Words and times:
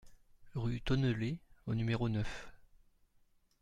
Rue 0.55 0.81
Tonnellé 0.81 1.37
au 1.67 1.75
numéro 1.75 2.09
neuf 2.09 2.51